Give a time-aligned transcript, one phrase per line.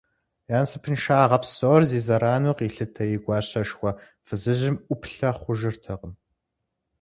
[0.55, 3.91] Я насыпыншагъэ псор зи зэрану къилъытэ и гуащэшхуэ
[4.25, 6.13] фызыжьым ӏуплъэ хъужыртэкъым.